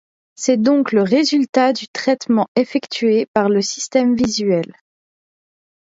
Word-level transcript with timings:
C'est 0.33 0.57
donc 0.59 0.93
le 0.93 1.03
résultat 1.03 1.73
du 1.73 1.87
traitement 1.87 2.47
effectué 2.55 3.27
par 3.35 3.49
le 3.49 3.61
système 3.61 4.15
visuel. 4.15 4.73